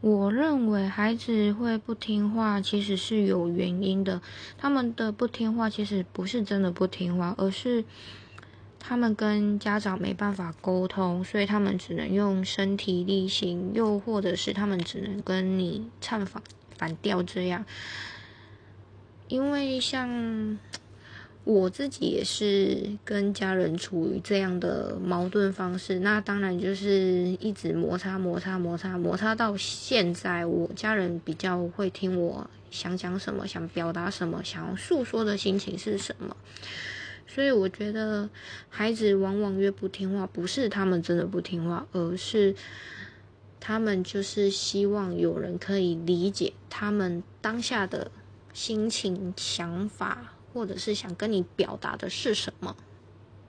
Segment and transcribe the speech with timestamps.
[0.00, 4.20] 我认为孩子会不听话，其实是有原因的。
[4.58, 7.84] 他们的不听话，其实不是真的不听话，而是
[8.78, 16.42] 他们跟家长没办法沟通，所以他们只能用身体力行，又或者是他们只能跟你唱反
[16.76, 17.64] 反调这样。
[19.28, 20.58] 因为像。
[21.44, 36.34] 我自己也是跟家人处于这样的矛盾方式，那当然就是一直摩擦摩擦摩擦摩擦到现在，我家人比较会听我想讲什么，想表达什么，想要诉说的心情是什么。
[37.26, 38.30] 所以我觉得
[38.70, 42.54] 孩子往往越不听话，不是他们真的不听话，而是
[43.60, 48.10] 他们就是希望有人可以理解他们当下的
[48.54, 50.30] 心情想法。
[50.54, 52.74] 或者是想跟你表达的是什么？